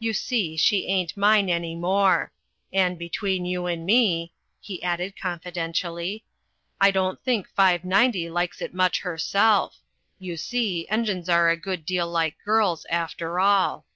[0.00, 2.32] You see, she ain't mine any more.
[2.72, 6.24] And, between you and me," he added, confidentially,
[6.80, 9.78] "I don't think 590 likes it much herself;
[10.18, 13.86] you see, engines are a good deal like girls, after all."